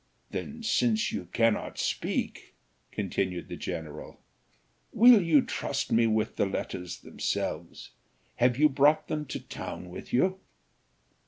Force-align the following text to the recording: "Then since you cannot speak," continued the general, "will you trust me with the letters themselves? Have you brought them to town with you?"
"Then 0.31 0.63
since 0.63 1.11
you 1.11 1.25
cannot 1.31 1.77
speak," 1.77 2.55
continued 2.91 3.49
the 3.49 3.55
general, 3.55 4.19
"will 4.91 5.21
you 5.21 5.43
trust 5.43 5.91
me 5.91 6.07
with 6.07 6.37
the 6.37 6.47
letters 6.47 7.01
themselves? 7.01 7.91
Have 8.37 8.57
you 8.57 8.67
brought 8.67 9.09
them 9.09 9.27
to 9.27 9.39
town 9.39 9.89
with 9.91 10.11
you?" 10.11 10.39